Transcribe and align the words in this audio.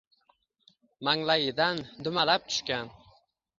Manglayidan. 1.09 1.83
dumalab 2.09 2.49
tushgan 2.51 2.93